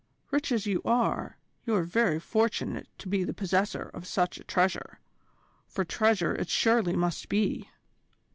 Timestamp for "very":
1.83-2.19